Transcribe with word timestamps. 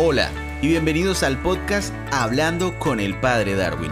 Hola 0.00 0.30
y 0.62 0.68
bienvenidos 0.68 1.24
al 1.24 1.42
podcast 1.42 1.92
Hablando 2.12 2.78
con 2.78 3.00
el 3.00 3.18
Padre 3.18 3.56
Darwin. 3.56 3.90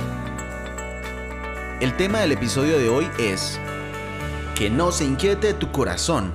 El 1.81 1.97
tema 1.97 2.21
del 2.21 2.31
episodio 2.31 2.79
de 2.79 2.89
hoy 2.89 3.09
es 3.19 3.61
Que 4.55 4.71
no 4.71 4.93
se 4.93 5.05
inquiete 5.05 5.53
tu 5.53 5.73
corazón. 5.73 6.33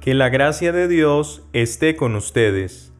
Que 0.00 0.14
la 0.14 0.30
gracia 0.30 0.72
de 0.72 0.88
Dios 0.88 1.42
esté 1.52 1.94
con 1.94 2.16
ustedes. 2.16 2.90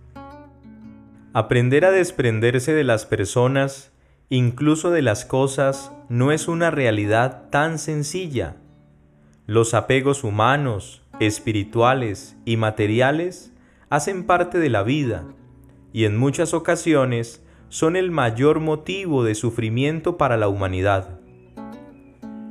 Aprender 1.33 1.87
a 1.87 1.93
desprenderse 1.93 2.75
de 2.75 2.85
las 2.85 3.07
personas, 3.07 3.93
incluso 4.29 4.91
de 4.91 5.01
las 5.01 5.25
cosas, 5.25 5.93
no 6.11 6.31
es 6.31 6.47
una 6.47 6.71
realidad 6.71 7.49
tan 7.49 7.79
sencilla. 7.79 8.57
Los 9.47 9.73
apegos 9.73 10.25
humanos, 10.25 11.01
espirituales 11.21 12.37
y 12.45 12.59
materiales 12.59 13.55
hacen 13.89 14.25
parte 14.25 14.59
de 14.59 14.71
la 14.71 14.83
vida 14.83 15.25
y 15.93 16.05
en 16.05 16.17
muchas 16.17 16.55
ocasiones 16.55 17.43
son 17.69 17.97
el 17.97 18.11
mayor 18.11 18.61
motivo 18.61 19.25
de 19.25 19.35
sufrimiento 19.35 20.17
para 20.17 20.37
la 20.37 20.49
humanidad. 20.49 21.21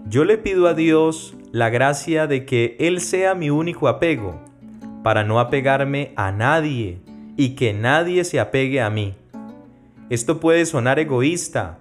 Yo 0.08 0.24
le 0.24 0.38
pido 0.38 0.68
a 0.68 0.74
Dios 0.74 1.36
la 1.52 1.70
gracia 1.70 2.28
de 2.28 2.46
que 2.46 2.76
Él 2.80 3.02
sea 3.02 3.36
mi 3.36 3.50
único 3.50 3.88
apego, 3.88 4.42
para 5.04 5.24
no 5.24 5.40
apegarme 5.40 6.14
a 6.16 6.32
nadie 6.32 7.00
y 7.38 7.50
que 7.50 7.74
nadie 7.74 8.24
se 8.24 8.40
apegue 8.40 8.82
a 8.82 8.90
mí. 8.90 9.14
Esto 10.10 10.40
puede 10.40 10.66
sonar 10.66 11.00
egoísta, 11.00 11.80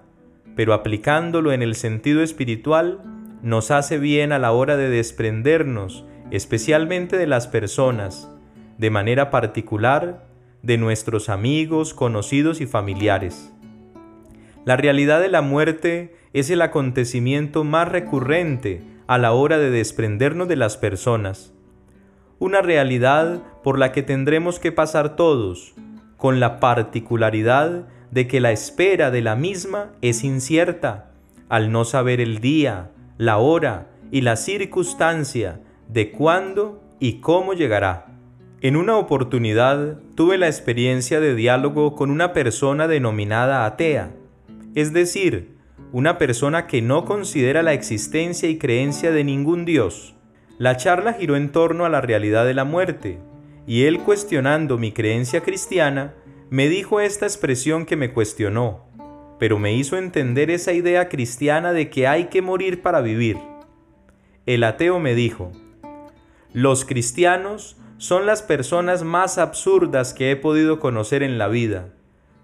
pero 0.55 0.73
aplicándolo 0.73 1.51
en 1.51 1.61
el 1.61 1.75
sentido 1.75 2.21
espiritual, 2.21 2.99
nos 3.41 3.71
hace 3.71 3.99
bien 3.99 4.31
a 4.31 4.39
la 4.39 4.51
hora 4.51 4.77
de 4.77 4.89
desprendernos, 4.89 6.05
especialmente 6.31 7.17
de 7.17 7.27
las 7.27 7.47
personas, 7.47 8.29
de 8.77 8.89
manera 8.89 9.31
particular 9.31 10.25
de 10.61 10.77
nuestros 10.77 11.29
amigos, 11.29 11.93
conocidos 11.93 12.61
y 12.61 12.65
familiares. 12.65 13.51
La 14.65 14.75
realidad 14.77 15.21
de 15.21 15.29
la 15.29 15.41
muerte 15.41 16.15
es 16.33 16.49
el 16.49 16.61
acontecimiento 16.61 17.63
más 17.63 17.87
recurrente 17.87 18.81
a 19.07 19.17
la 19.17 19.31
hora 19.31 19.57
de 19.57 19.69
desprendernos 19.69 20.47
de 20.47 20.55
las 20.55 20.75
personas. 20.77 21.53
Una 22.39 22.61
realidad 22.61 23.43
por 23.63 23.77
la 23.77 23.91
que 23.91 24.03
tendremos 24.03 24.59
que 24.59 24.71
pasar 24.71 25.15
todos, 25.15 25.75
con 26.17 26.39
la 26.39 26.59
particularidad 26.59 27.87
de 28.09 28.27
que 28.27 28.39
la 28.39 28.51
espera 28.51 29.11
de 29.11 29.21
la 29.21 29.35
misma 29.35 29.91
es 30.01 30.23
incierta, 30.23 31.11
al 31.47 31.71
no 31.71 31.85
saber 31.85 32.19
el 32.19 32.39
día, 32.39 32.91
la 33.17 33.37
hora 33.37 33.87
y 34.11 34.21
la 34.21 34.35
circunstancia 34.35 35.61
de 35.87 36.11
cuándo 36.11 36.81
y 36.99 37.19
cómo 37.19 37.53
llegará. 37.53 38.14
En 38.65 38.77
una 38.77 38.97
oportunidad 38.97 39.99
tuve 40.15 40.39
la 40.39 40.47
experiencia 40.47 41.19
de 41.19 41.35
diálogo 41.35 41.93
con 41.93 42.09
una 42.09 42.33
persona 42.33 42.87
denominada 42.87 43.63
atea, 43.63 44.15
es 44.73 44.91
decir, 44.91 45.55
una 45.91 46.17
persona 46.17 46.65
que 46.65 46.81
no 46.81 47.05
considera 47.05 47.61
la 47.61 47.73
existencia 47.73 48.49
y 48.49 48.57
creencia 48.57 49.11
de 49.11 49.23
ningún 49.23 49.65
Dios. 49.65 50.15
La 50.57 50.77
charla 50.77 51.13
giró 51.13 51.35
en 51.35 51.51
torno 51.51 51.85
a 51.85 51.89
la 51.89 52.01
realidad 52.01 52.43
de 52.43 52.55
la 52.55 52.63
muerte, 52.63 53.19
y 53.67 53.83
él 53.83 53.99
cuestionando 53.99 54.79
mi 54.79 54.91
creencia 54.91 55.41
cristiana, 55.41 56.15
me 56.49 56.67
dijo 56.67 56.99
esta 56.99 57.27
expresión 57.27 57.85
que 57.85 57.97
me 57.97 58.13
cuestionó, 58.13 58.87
pero 59.37 59.59
me 59.59 59.75
hizo 59.75 59.95
entender 59.95 60.49
esa 60.49 60.73
idea 60.73 61.07
cristiana 61.07 61.71
de 61.71 61.91
que 61.91 62.07
hay 62.07 62.29
que 62.29 62.41
morir 62.41 62.81
para 62.81 63.01
vivir. 63.01 63.37
El 64.47 64.63
ateo 64.63 64.97
me 64.97 65.13
dijo, 65.13 65.51
los 66.51 66.83
cristianos 66.83 67.77
son 67.97 68.25
las 68.25 68.41
personas 68.41 69.03
más 69.03 69.37
absurdas 69.37 70.13
que 70.13 70.31
he 70.31 70.35
podido 70.35 70.79
conocer 70.79 71.23
en 71.23 71.37
la 71.37 71.47
vida, 71.47 71.93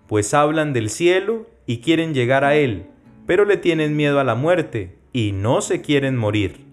pues 0.07 0.33
hablan 0.33 0.73
del 0.73 0.89
cielo 0.89 1.47
y 1.65 1.79
quieren 1.79 2.13
llegar 2.13 2.43
a 2.43 2.55
él, 2.55 2.87
pero 3.25 3.45
le 3.45 3.57
tienen 3.57 3.95
miedo 3.95 4.19
a 4.19 4.23
la 4.23 4.35
muerte 4.35 4.97
y 5.11 5.33
no 5.33 5.61
se 5.61 5.81
quieren 5.81 6.15
morir. 6.17 6.65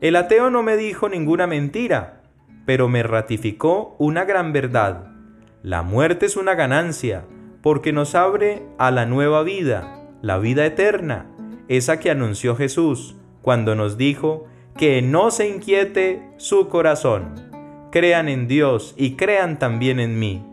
El 0.00 0.16
ateo 0.16 0.48
no 0.48 0.62
me 0.62 0.76
dijo 0.76 1.08
ninguna 1.08 1.46
mentira, 1.46 2.22
pero 2.64 2.88
me 2.88 3.02
ratificó 3.02 3.94
una 3.98 4.24
gran 4.24 4.52
verdad. 4.52 5.12
La 5.62 5.82
muerte 5.82 6.26
es 6.26 6.36
una 6.36 6.54
ganancia, 6.54 7.24
porque 7.62 7.92
nos 7.92 8.14
abre 8.14 8.62
a 8.78 8.90
la 8.90 9.04
nueva 9.04 9.42
vida, 9.42 10.08
la 10.22 10.38
vida 10.38 10.64
eterna, 10.64 11.26
esa 11.68 12.00
que 12.00 12.10
anunció 12.10 12.56
Jesús 12.56 13.16
cuando 13.42 13.74
nos 13.74 13.98
dijo 13.98 14.46
que 14.78 15.02
no 15.02 15.30
se 15.30 15.48
inquiete 15.48 16.22
su 16.38 16.68
corazón 16.68 17.49
crean 17.90 18.28
en 18.28 18.48
Dios 18.48 18.94
y 18.96 19.16
crean 19.16 19.58
también 19.58 20.00
en 20.00 20.18
mí. 20.18 20.44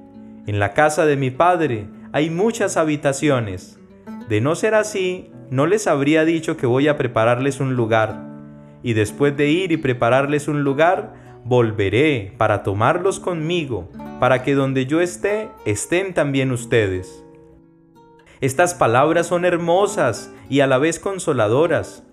En 0.47 0.59
la 0.59 0.73
casa 0.73 1.05
de 1.05 1.17
mi 1.17 1.31
Padre 1.31 1.87
hay 2.11 2.29
muchas 2.29 2.77
habitaciones. 2.77 3.79
De 4.29 4.41
no 4.41 4.55
ser 4.55 4.75
así, 4.75 5.31
no 5.49 5.65
les 5.65 5.87
habría 5.87 6.25
dicho 6.25 6.57
que 6.57 6.65
voy 6.65 6.87
a 6.87 6.97
prepararles 6.97 7.59
un 7.59 7.75
lugar. 7.75 8.25
Y 8.83 8.93
después 8.93 9.35
de 9.37 9.49
ir 9.49 9.71
y 9.71 9.77
prepararles 9.77 10.47
un 10.47 10.63
lugar, 10.63 11.13
volveré 11.43 12.33
para 12.37 12.63
tomarlos 12.63 13.19
conmigo, 13.19 13.89
para 14.19 14.43
que 14.43 14.55
donde 14.55 14.85
yo 14.85 15.01
esté, 15.01 15.49
estén 15.65 16.13
también 16.13 16.51
ustedes. 16.51 17.23
Estas 18.41 18.73
palabras 18.73 19.27
son 19.27 19.45
hermosas 19.45 20.31
y 20.49 20.59
a 20.59 20.67
la 20.67 20.77
vez 20.77 20.99
consoladoras. 20.99 22.03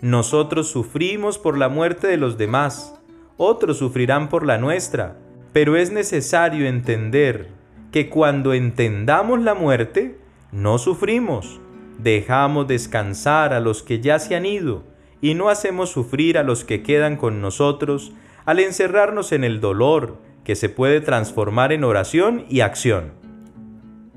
Nosotros 0.00 0.68
sufrimos 0.68 1.38
por 1.38 1.58
la 1.58 1.68
muerte 1.68 2.06
de 2.06 2.16
los 2.16 2.38
demás, 2.38 3.00
otros 3.42 3.78
sufrirán 3.78 4.28
por 4.28 4.46
la 4.46 4.58
nuestra, 4.58 5.16
pero 5.52 5.76
es 5.76 5.90
necesario 5.90 6.66
entender 6.66 7.48
que 7.90 8.08
cuando 8.08 8.54
entendamos 8.54 9.42
la 9.42 9.54
muerte, 9.54 10.18
no 10.52 10.78
sufrimos, 10.78 11.60
dejamos 11.98 12.68
descansar 12.68 13.52
a 13.52 13.60
los 13.60 13.82
que 13.82 14.00
ya 14.00 14.18
se 14.18 14.34
han 14.34 14.46
ido 14.46 14.84
y 15.20 15.34
no 15.34 15.48
hacemos 15.48 15.90
sufrir 15.90 16.38
a 16.38 16.42
los 16.42 16.64
que 16.64 16.82
quedan 16.82 17.16
con 17.16 17.40
nosotros 17.40 18.12
al 18.44 18.58
encerrarnos 18.58 19.32
en 19.32 19.44
el 19.44 19.60
dolor 19.60 20.18
que 20.44 20.56
se 20.56 20.68
puede 20.68 21.00
transformar 21.00 21.72
en 21.72 21.84
oración 21.84 22.44
y 22.48 22.60
acción. 22.60 23.12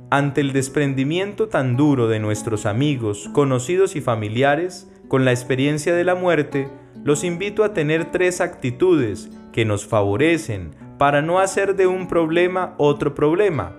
Ante 0.10 0.42
el 0.42 0.54
desprendimiento 0.54 1.48
tan 1.48 1.76
duro 1.78 2.08
de 2.08 2.20
nuestros 2.20 2.66
amigos, 2.66 3.30
conocidos 3.34 3.96
y 3.96 4.02
familiares, 4.02 4.90
con 5.08 5.26
la 5.26 5.32
experiencia 5.32 5.94
de 5.94 6.04
la 6.04 6.16
muerte, 6.16 6.70
los 7.06 7.24
invito 7.24 7.64
a 7.64 7.72
tener 7.72 8.12
tres 8.12 8.42
actitudes 8.42 9.30
que 9.54 9.64
nos 9.64 9.86
favorecen 9.86 10.72
para 10.98 11.22
no 11.22 11.38
hacer 11.38 11.76
de 11.76 11.86
un 11.86 12.08
problema 12.08 12.74
otro 12.80 13.14
problema. 13.14 13.74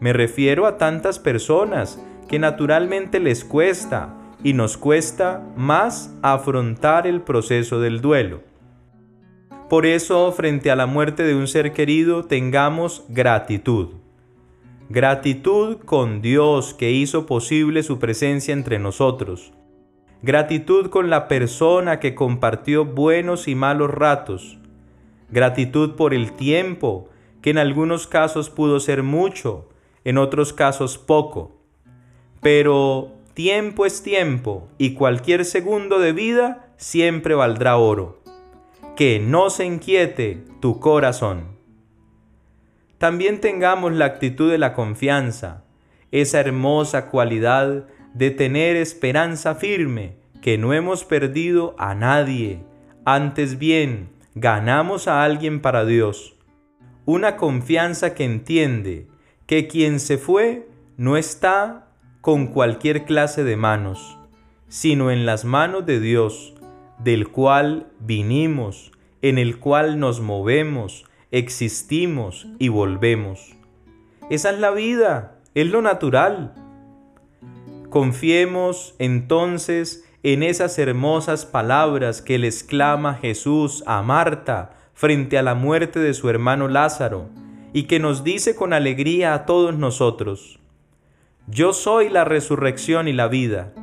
Me 0.00 0.12
refiero 0.12 0.66
a 0.66 0.78
tantas 0.78 1.20
personas 1.20 2.02
que 2.26 2.40
naturalmente 2.40 3.20
les 3.20 3.44
cuesta 3.44 4.18
y 4.42 4.54
nos 4.54 4.76
cuesta 4.76 5.44
más 5.56 6.12
afrontar 6.22 7.06
el 7.06 7.20
proceso 7.20 7.78
del 7.78 8.00
duelo. 8.00 8.40
Por 9.70 9.86
eso, 9.86 10.32
frente 10.32 10.72
a 10.72 10.76
la 10.76 10.86
muerte 10.86 11.22
de 11.22 11.36
un 11.36 11.46
ser 11.46 11.72
querido, 11.72 12.24
tengamos 12.24 13.04
gratitud. 13.08 13.90
Gratitud 14.88 15.76
con 15.84 16.20
Dios 16.20 16.74
que 16.74 16.90
hizo 16.90 17.26
posible 17.26 17.84
su 17.84 18.00
presencia 18.00 18.52
entre 18.52 18.80
nosotros 18.80 19.52
gratitud 20.22 20.88
con 20.88 21.10
la 21.10 21.26
persona 21.26 21.98
que 21.98 22.14
compartió 22.14 22.84
buenos 22.84 23.48
y 23.48 23.54
malos 23.54 23.90
ratos, 23.90 24.58
gratitud 25.30 25.96
por 25.96 26.14
el 26.14 26.32
tiempo, 26.32 27.08
que 27.40 27.50
en 27.50 27.58
algunos 27.58 28.06
casos 28.06 28.48
pudo 28.48 28.78
ser 28.78 29.02
mucho, 29.02 29.68
en 30.04 30.18
otros 30.18 30.52
casos 30.52 30.96
poco. 30.96 31.52
Pero 32.40 33.12
tiempo 33.34 33.84
es 33.84 34.02
tiempo 34.02 34.68
y 34.78 34.94
cualquier 34.94 35.44
segundo 35.44 35.98
de 35.98 36.12
vida 36.12 36.68
siempre 36.76 37.34
valdrá 37.34 37.76
oro. 37.76 38.20
Que 38.96 39.18
no 39.18 39.50
se 39.50 39.64
inquiete 39.64 40.44
tu 40.60 40.78
corazón. 40.78 41.56
También 42.98 43.40
tengamos 43.40 43.92
la 43.92 44.04
actitud 44.04 44.50
de 44.50 44.58
la 44.58 44.74
confianza, 44.74 45.64
esa 46.12 46.38
hermosa 46.38 47.08
cualidad 47.08 47.86
de 48.14 48.30
tener 48.30 48.76
esperanza 48.76 49.54
firme, 49.54 50.16
que 50.40 50.58
no 50.58 50.72
hemos 50.72 51.04
perdido 51.04 51.74
a 51.78 51.94
nadie, 51.94 52.60
antes 53.04 53.58
bien, 53.58 54.10
ganamos 54.34 55.08
a 55.08 55.24
alguien 55.24 55.60
para 55.60 55.84
Dios. 55.84 56.36
Una 57.04 57.36
confianza 57.36 58.14
que 58.14 58.24
entiende 58.24 59.08
que 59.46 59.66
quien 59.66 60.00
se 60.00 60.18
fue 60.18 60.68
no 60.96 61.16
está 61.16 61.88
con 62.20 62.46
cualquier 62.46 63.04
clase 63.04 63.42
de 63.44 63.56
manos, 63.56 64.18
sino 64.68 65.10
en 65.10 65.26
las 65.26 65.44
manos 65.44 65.84
de 65.84 66.00
Dios, 66.00 66.54
del 66.98 67.28
cual 67.28 67.88
vinimos, 67.98 68.92
en 69.20 69.38
el 69.38 69.58
cual 69.58 69.98
nos 69.98 70.20
movemos, 70.20 71.04
existimos 71.32 72.46
y 72.58 72.68
volvemos. 72.68 73.56
Esa 74.30 74.50
es 74.50 74.60
la 74.60 74.70
vida, 74.70 75.38
es 75.54 75.66
lo 75.66 75.82
natural. 75.82 76.54
Confiemos 77.92 78.94
entonces 78.98 80.08
en 80.22 80.42
esas 80.42 80.78
hermosas 80.78 81.44
palabras 81.44 82.22
que 82.22 82.38
le 82.38 82.46
exclama 82.46 83.16
Jesús 83.16 83.84
a 83.86 84.00
Marta 84.00 84.70
frente 84.94 85.36
a 85.36 85.42
la 85.42 85.54
muerte 85.54 86.00
de 86.00 86.14
su 86.14 86.30
hermano 86.30 86.68
Lázaro, 86.68 87.28
y 87.74 87.82
que 87.82 87.98
nos 87.98 88.24
dice 88.24 88.56
con 88.56 88.72
alegría 88.72 89.34
a 89.34 89.44
todos 89.44 89.76
nosotros, 89.76 90.58
Yo 91.48 91.74
soy 91.74 92.08
la 92.08 92.24
resurrección 92.24 93.08
y 93.08 93.12
la 93.12 93.28
vida, 93.28 93.74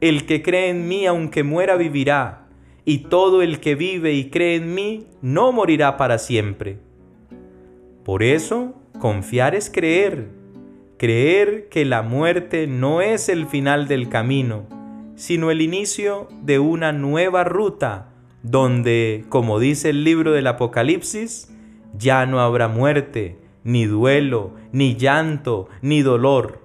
el 0.00 0.26
que 0.26 0.44
cree 0.44 0.68
en 0.68 0.86
mí 0.86 1.04
aunque 1.04 1.42
muera 1.42 1.74
vivirá, 1.74 2.46
y 2.84 2.98
todo 2.98 3.42
el 3.42 3.58
que 3.58 3.74
vive 3.74 4.12
y 4.12 4.30
cree 4.30 4.54
en 4.54 4.76
mí 4.76 5.08
no 5.22 5.50
morirá 5.50 5.96
para 5.96 6.18
siempre. 6.18 6.78
Por 8.04 8.22
eso, 8.22 8.76
confiar 9.00 9.56
es 9.56 9.70
creer, 9.70 10.35
creer 10.98 11.68
que 11.68 11.84
la 11.84 12.02
muerte 12.02 12.66
no 12.66 13.00
es 13.00 13.28
el 13.28 13.46
final 13.46 13.88
del 13.88 14.08
camino, 14.08 14.64
sino 15.16 15.50
el 15.50 15.60
inicio 15.60 16.28
de 16.42 16.58
una 16.58 16.92
nueva 16.92 17.44
ruta 17.44 18.12
donde, 18.42 19.24
como 19.28 19.58
dice 19.58 19.90
el 19.90 20.04
libro 20.04 20.32
del 20.32 20.46
Apocalipsis, 20.46 21.52
ya 21.98 22.26
no 22.26 22.40
habrá 22.40 22.68
muerte, 22.68 23.38
ni 23.64 23.86
duelo, 23.86 24.52
ni 24.72 24.96
llanto, 24.96 25.68
ni 25.82 26.02
dolor. 26.02 26.60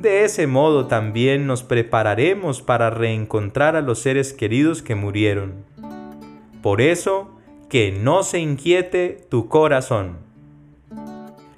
De 0.00 0.24
ese 0.24 0.46
modo 0.46 0.86
también 0.86 1.46
nos 1.46 1.62
prepararemos 1.62 2.62
para 2.62 2.90
reencontrar 2.90 3.76
a 3.76 3.80
los 3.80 4.00
seres 4.00 4.32
queridos 4.32 4.82
que 4.82 4.94
murieron. 4.94 5.64
Por 6.62 6.80
eso, 6.80 7.30
que 7.68 7.92
no 7.92 8.22
se 8.22 8.40
inquiete 8.40 9.26
tu 9.30 9.48
corazón. 9.48 10.23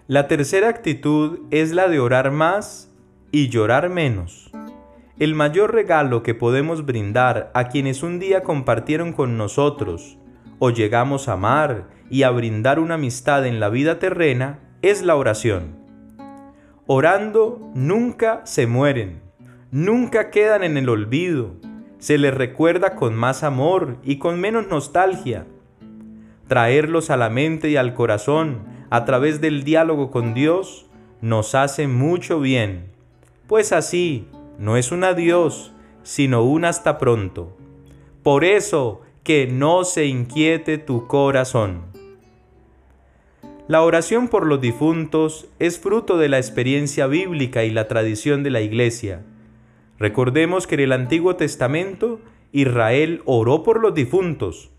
La 0.08 0.28
tercera 0.28 0.68
actitud 0.68 1.40
es 1.50 1.72
la 1.72 1.88
de 1.88 1.98
orar 1.98 2.30
más 2.30 2.94
y 3.32 3.48
llorar 3.48 3.90
menos. 3.90 4.52
El 5.18 5.34
mayor 5.34 5.74
regalo 5.74 6.22
que 6.22 6.32
podemos 6.32 6.86
brindar 6.86 7.50
a 7.54 7.66
quienes 7.66 8.04
un 8.04 8.20
día 8.20 8.44
compartieron 8.44 9.12
con 9.12 9.36
nosotros 9.36 10.16
o 10.60 10.70
llegamos 10.70 11.26
a 11.26 11.32
amar 11.32 11.88
y 12.08 12.22
a 12.22 12.30
brindar 12.30 12.78
una 12.78 12.94
amistad 12.94 13.46
en 13.46 13.58
la 13.58 13.68
vida 13.68 13.98
terrena 13.98 14.60
es 14.80 15.02
la 15.02 15.16
oración. 15.16 15.76
Orando 16.86 17.72
nunca 17.74 18.42
se 18.46 18.68
mueren, 18.68 19.22
nunca 19.72 20.30
quedan 20.30 20.62
en 20.62 20.76
el 20.76 20.88
olvido, 20.88 21.56
se 21.98 22.16
les 22.16 22.32
recuerda 22.32 22.94
con 22.94 23.16
más 23.16 23.42
amor 23.42 23.96
y 24.04 24.18
con 24.18 24.40
menos 24.40 24.68
nostalgia. 24.68 25.46
Traerlos 26.46 27.10
a 27.10 27.16
la 27.16 27.28
mente 27.28 27.70
y 27.70 27.76
al 27.76 27.92
corazón 27.92 28.75
a 28.90 29.04
través 29.04 29.40
del 29.40 29.64
diálogo 29.64 30.10
con 30.10 30.34
Dios 30.34 30.86
nos 31.20 31.54
hace 31.54 31.88
mucho 31.88 32.40
bien, 32.40 32.86
pues 33.46 33.72
así 33.72 34.26
no 34.58 34.76
es 34.76 34.92
un 34.92 35.04
adiós, 35.04 35.72
sino 36.02 36.42
un 36.44 36.64
hasta 36.64 36.98
pronto. 36.98 37.56
Por 38.22 38.44
eso, 38.44 39.02
que 39.22 39.48
no 39.48 39.84
se 39.84 40.06
inquiete 40.06 40.78
tu 40.78 41.06
corazón. 41.08 41.82
La 43.68 43.82
oración 43.82 44.28
por 44.28 44.46
los 44.46 44.60
difuntos 44.60 45.48
es 45.58 45.80
fruto 45.80 46.18
de 46.18 46.28
la 46.28 46.38
experiencia 46.38 47.08
bíblica 47.08 47.64
y 47.64 47.70
la 47.70 47.88
tradición 47.88 48.44
de 48.44 48.50
la 48.50 48.60
Iglesia. 48.60 49.24
Recordemos 49.98 50.68
que 50.68 50.76
en 50.76 50.82
el 50.82 50.92
Antiguo 50.92 51.34
Testamento 51.34 52.20
Israel 52.52 53.22
oró 53.24 53.64
por 53.64 53.80
los 53.80 53.92
difuntos. 53.94 54.70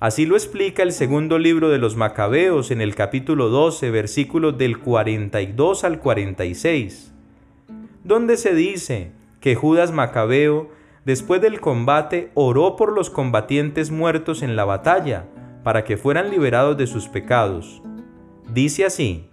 Así 0.00 0.26
lo 0.26 0.34
explica 0.34 0.82
el 0.82 0.92
segundo 0.92 1.38
libro 1.38 1.70
de 1.70 1.78
los 1.78 1.96
Macabeos 1.96 2.70
en 2.70 2.80
el 2.80 2.94
capítulo 2.94 3.48
12, 3.48 3.90
versículos 3.90 4.58
del 4.58 4.78
42 4.78 5.84
al 5.84 6.00
46, 6.00 7.12
donde 8.02 8.36
se 8.36 8.54
dice, 8.54 9.12
que 9.44 9.54
Judas 9.54 9.92
Macabeo, 9.92 10.70
después 11.04 11.42
del 11.42 11.60
combate, 11.60 12.30
oró 12.32 12.76
por 12.76 12.92
los 12.92 13.10
combatientes 13.10 13.90
muertos 13.90 14.42
en 14.42 14.56
la 14.56 14.64
batalla, 14.64 15.26
para 15.62 15.84
que 15.84 15.96
fueran 15.96 16.30
liberados 16.30 16.78
de 16.78 16.86
sus 16.86 17.08
pecados. 17.08 17.82
Dice 18.52 18.86
así, 18.86 19.28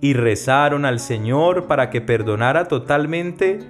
y 0.00 0.14
rezaron 0.14 0.84
al 0.84 0.98
Señor 0.98 1.68
para 1.68 1.88
que 1.88 2.00
perdonara 2.00 2.66
totalmente 2.66 3.60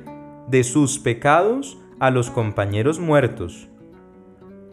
de 0.48 0.64
sus 0.64 0.98
pecados 0.98 1.78
a 2.00 2.10
los 2.10 2.30
compañeros 2.30 2.98
muertos. 2.98 3.68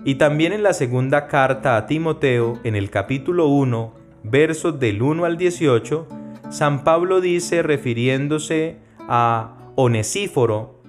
Y 0.06 0.16
también 0.16 0.54
en 0.54 0.63
la 0.63 0.74
segunda 0.74 1.28
carta 1.28 1.75
a 1.75 1.86
Timoteo, 1.86 2.60
en 2.63 2.75
el 2.75 2.90
capítulo 2.90 3.48
1, 3.48 3.94
versos 4.24 4.80
del 4.80 5.01
1 5.01 5.25
al 5.25 5.38
18, 5.38 6.07
San 6.50 6.84
Pablo 6.84 7.19
dice 7.22 7.62
refiriéndose 7.62 8.78
a 9.00 9.57
Onesíforo, 9.75 10.81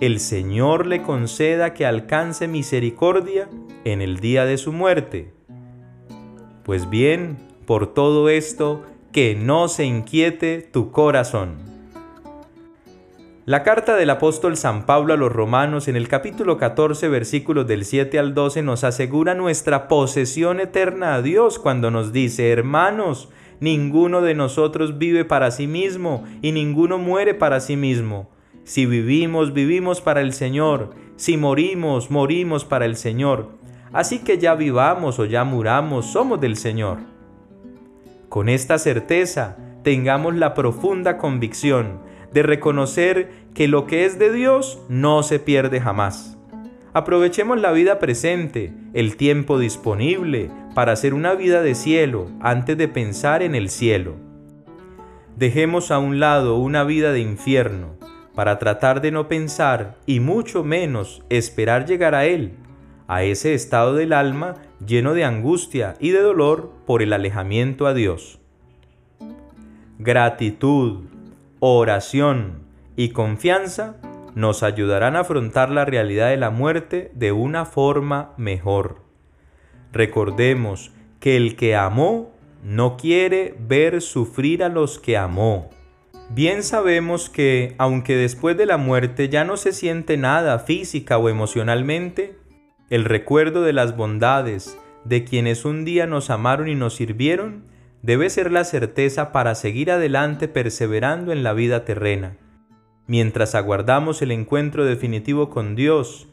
el 0.00 0.20
Señor 0.20 0.86
le 0.86 1.02
conceda 1.02 1.72
que 1.74 1.86
alcance 1.86 2.46
misericordia 2.46 3.48
en 3.84 4.02
el 4.02 4.18
día 4.18 4.44
de 4.44 4.58
su 4.58 4.72
muerte. 4.72 5.32
Pues 6.64 6.90
bien, 6.90 7.36
por 7.64 7.94
todo 7.94 8.28
esto, 8.28 8.84
que 9.12 9.34
no 9.34 9.68
se 9.68 9.84
inquiete 9.84 10.62
tu 10.62 10.90
corazón. 10.90 11.77
La 13.48 13.62
carta 13.62 13.96
del 13.96 14.10
apóstol 14.10 14.58
San 14.58 14.84
Pablo 14.84 15.14
a 15.14 15.16
los 15.16 15.32
romanos 15.32 15.88
en 15.88 15.96
el 15.96 16.06
capítulo 16.06 16.58
14 16.58 17.08
versículos 17.08 17.66
del 17.66 17.86
7 17.86 18.18
al 18.18 18.34
12 18.34 18.62
nos 18.62 18.84
asegura 18.84 19.34
nuestra 19.34 19.88
posesión 19.88 20.60
eterna 20.60 21.14
a 21.14 21.22
Dios 21.22 21.58
cuando 21.58 21.90
nos 21.90 22.12
dice, 22.12 22.50
hermanos, 22.50 23.30
Ninguno 23.58 24.20
de 24.20 24.34
nosotros 24.34 24.98
vive 24.98 25.24
para 25.24 25.50
sí 25.50 25.66
mismo 25.66 26.24
y 26.42 26.52
ninguno 26.52 26.98
muere 26.98 27.32
para 27.32 27.60
sí 27.60 27.78
mismo. 27.78 28.28
Si 28.64 28.84
vivimos, 28.84 29.54
vivimos 29.54 30.02
para 30.02 30.20
el 30.20 30.34
Señor. 30.34 30.90
Si 31.16 31.38
morimos, 31.38 32.10
morimos 32.10 32.66
para 32.66 32.84
el 32.84 32.96
Señor. 32.96 33.48
Así 33.94 34.18
que 34.18 34.36
ya 34.36 34.56
vivamos 34.56 35.18
o 35.18 35.24
ya 35.24 35.44
muramos, 35.44 36.12
somos 36.12 36.38
del 36.38 36.58
Señor. 36.58 36.98
Con 38.28 38.50
esta 38.50 38.76
certeza, 38.76 39.56
tengamos 39.82 40.34
la 40.34 40.52
profunda 40.52 41.16
convicción 41.16 42.06
de 42.32 42.42
reconocer 42.42 43.30
que 43.54 43.68
lo 43.68 43.86
que 43.86 44.04
es 44.04 44.18
de 44.18 44.32
Dios 44.32 44.80
no 44.88 45.22
se 45.22 45.38
pierde 45.38 45.80
jamás. 45.80 46.38
Aprovechemos 46.92 47.60
la 47.60 47.72
vida 47.72 47.98
presente, 47.98 48.72
el 48.94 49.16
tiempo 49.16 49.58
disponible, 49.58 50.50
para 50.74 50.92
hacer 50.92 51.14
una 51.14 51.34
vida 51.34 51.62
de 51.62 51.74
cielo 51.74 52.30
antes 52.40 52.76
de 52.76 52.88
pensar 52.88 53.42
en 53.42 53.54
el 53.54 53.68
cielo. 53.68 54.16
Dejemos 55.36 55.90
a 55.90 55.98
un 55.98 56.18
lado 56.18 56.56
una 56.56 56.84
vida 56.84 57.12
de 57.12 57.20
infierno 57.20 57.96
para 58.34 58.58
tratar 58.58 59.00
de 59.00 59.10
no 59.10 59.28
pensar 59.28 59.96
y 60.06 60.20
mucho 60.20 60.64
menos 60.64 61.22
esperar 61.28 61.86
llegar 61.86 62.14
a 62.14 62.26
él, 62.26 62.52
a 63.08 63.22
ese 63.24 63.54
estado 63.54 63.94
del 63.94 64.12
alma 64.12 64.54
lleno 64.86 65.14
de 65.14 65.24
angustia 65.24 65.94
y 65.98 66.10
de 66.10 66.20
dolor 66.20 66.72
por 66.86 67.02
el 67.02 67.12
alejamiento 67.12 67.86
a 67.86 67.94
Dios. 67.94 68.38
Gratitud, 69.98 71.06
oración 71.60 72.64
y 72.96 73.10
confianza 73.10 73.96
nos 74.34 74.62
ayudarán 74.62 75.16
a 75.16 75.20
afrontar 75.20 75.70
la 75.70 75.84
realidad 75.84 76.30
de 76.30 76.36
la 76.36 76.50
muerte 76.50 77.10
de 77.14 77.32
una 77.32 77.64
forma 77.64 78.32
mejor. 78.36 79.02
Recordemos 79.92 80.92
que 81.20 81.36
el 81.36 81.56
que 81.56 81.74
amó 81.74 82.32
no 82.62 82.96
quiere 82.96 83.56
ver 83.58 84.00
sufrir 84.02 84.62
a 84.62 84.68
los 84.68 84.98
que 84.98 85.16
amó. 85.16 85.70
Bien 86.30 86.62
sabemos 86.62 87.30
que, 87.30 87.74
aunque 87.78 88.16
después 88.16 88.56
de 88.56 88.66
la 88.66 88.76
muerte 88.76 89.28
ya 89.28 89.44
no 89.44 89.56
se 89.56 89.72
siente 89.72 90.16
nada 90.16 90.58
física 90.58 91.18
o 91.18 91.28
emocionalmente, 91.28 92.36
el 92.90 93.04
recuerdo 93.04 93.62
de 93.62 93.72
las 93.72 93.96
bondades 93.96 94.78
de 95.04 95.24
quienes 95.24 95.64
un 95.64 95.84
día 95.84 96.06
nos 96.06 96.30
amaron 96.30 96.68
y 96.68 96.74
nos 96.74 96.94
sirvieron 96.94 97.64
debe 98.02 98.30
ser 98.30 98.52
la 98.52 98.64
certeza 98.64 99.32
para 99.32 99.54
seguir 99.54 99.90
adelante 99.90 100.48
perseverando 100.48 101.32
en 101.32 101.42
la 101.42 101.52
vida 101.52 101.84
terrena 101.84 102.36
mientras 103.08 103.56
aguardamos 103.56 104.22
el 104.22 104.30
encuentro 104.30 104.84
definitivo 104.84 105.50
con 105.50 105.74
Dios 105.74 106.28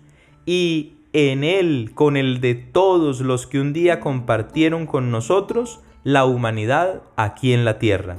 y 0.45 0.97
en 1.13 1.43
Él 1.43 1.91
con 1.95 2.17
el 2.17 2.41
de 2.41 2.53
todos 2.53 3.21
los 3.21 3.47
que 3.47 3.59
un 3.59 3.73
día 3.73 3.99
compartieron 3.99 4.85
con 4.85 5.09
nosotros 5.09 5.79
la 6.03 6.25
humanidad 6.25 7.01
aquí 7.15 7.53
en 7.53 7.65
la 7.65 7.79
tierra. 7.79 8.17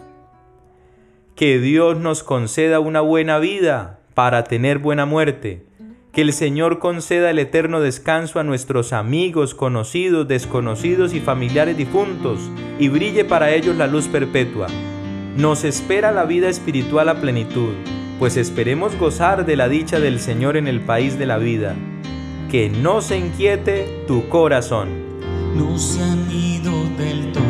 Que 1.37 1.61
Dios 1.61 1.99
nos 1.99 2.25
conceda 2.25 2.81
una 2.81 3.03
buena 3.03 3.39
vida 3.39 4.01
para 4.15 4.45
tener 4.45 4.79
buena 4.79 5.05
muerte. 5.05 5.67
Que 6.17 6.23
el 6.23 6.33
Señor 6.33 6.81
conceda 6.81 7.31
el 7.31 7.39
eterno 7.39 7.81
descanso 7.81 8.41
a 8.41 8.43
nuestros 8.43 8.93
amigos, 8.93 9.55
conocidos, 9.55 10.27
desconocidos 10.27 11.15
y 11.15 11.21
familiares 11.21 11.77
difuntos 11.77 12.41
y 12.81 12.89
brille 12.89 13.25
para 13.25 13.53
ellos 13.53 13.77
la 13.77 13.87
luz 13.87 14.09
perpetua. 14.09 14.67
Nos 15.37 15.63
espera 15.63 16.11
la 16.11 16.25
vida 16.25 16.49
espiritual 16.49 17.09
a 17.11 17.21
plenitud 17.21 17.75
pues 18.19 18.37
esperemos 18.39 18.97
gozar 18.97 19.45
de 19.45 19.57
la 19.57 19.69
dicha 19.69 20.01
del 20.01 20.21
Señor 20.21 20.57
en 20.57 20.69
el 20.69 20.81
país 20.81 21.19
de 21.19 21.27
la 21.27 21.37
vida. 21.37 21.75
Que 22.51 22.71
no 22.71 23.03
se 23.03 23.19
inquiete 23.19 24.05
tu 24.07 24.29
corazón. 24.29 24.89
No 25.55 25.79
se 25.79 26.03
han 26.03 26.31
ido 26.31 26.73
del 26.97 27.33
todo, 27.33 27.43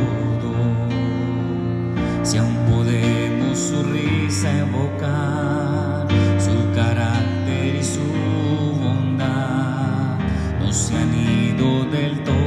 si 2.23 2.38
aún 2.38 2.56
podemos 2.70 3.58
su 3.58 3.82
risa 3.82 4.58
evocar, 4.58 5.65
han 10.73 11.14
ido 11.14 11.85
del 11.85 12.23
todo 12.25 12.46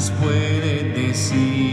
lágrimas 0.00 0.10
puede 0.12 0.82
decir, 0.94 1.69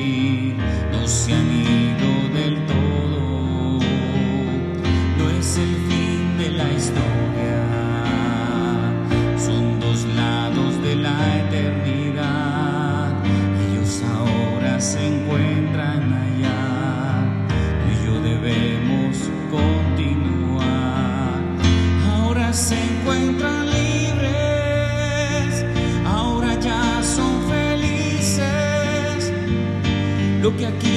lo 30.48 30.56
que 30.56 30.66
aquí 30.66 30.97